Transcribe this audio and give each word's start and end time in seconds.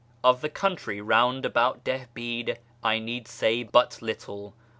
Of 0.23 0.41
the 0.41 0.49
country 0.49 0.99
round 0.99 1.45
about 1.45 1.83
Dihbid 1.83 2.57
I 2.83 2.97
need 2.97 3.27
say 3.27 3.61
but 3.61 4.01
little. 4.01 4.55